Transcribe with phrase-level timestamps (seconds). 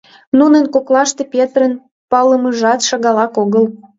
[0.39, 1.73] Нунын коклаште Петрын
[2.11, 3.65] палымыжат шагалак огыл.